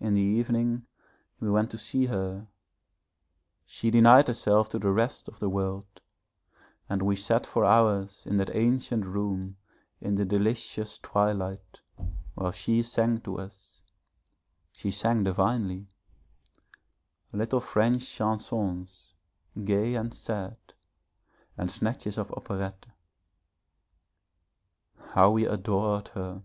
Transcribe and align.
In 0.00 0.14
the 0.14 0.20
evening 0.20 0.86
we 1.38 1.48
went 1.48 1.70
to 1.70 1.78
see 1.78 2.06
her; 2.06 2.48
she 3.64 3.92
denied 3.92 4.26
herself 4.26 4.68
to 4.70 4.78
the 4.80 4.90
rest 4.90 5.28
of 5.28 5.38
the 5.38 5.48
world, 5.48 6.00
and 6.88 7.00
we 7.02 7.14
sat 7.14 7.46
for 7.46 7.64
hours 7.64 8.22
in 8.24 8.38
that 8.38 8.52
ancient 8.56 9.06
room 9.06 9.56
in 10.00 10.16
the 10.16 10.24
delicious 10.24 10.98
twilight, 10.98 11.80
while 12.34 12.50
she 12.50 12.82
sang 12.82 13.20
to 13.20 13.38
us 13.38 13.82
she 14.72 14.90
sang 14.90 15.22
divinely 15.22 15.86
little 17.32 17.60
French 17.60 18.00
chansons, 18.04 19.12
gay 19.62 19.94
and 19.94 20.12
sad, 20.12 20.56
and 21.56 21.70
snatches 21.70 22.18
of 22.18 22.30
operette. 22.34 22.86
How 25.14 25.30
we 25.30 25.44
adored 25.46 26.08
her! 26.08 26.42